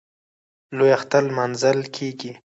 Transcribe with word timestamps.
لوی 0.77 0.91
اختر 0.97 1.23
نماځل 1.29 1.79
کېږي. 1.95 2.31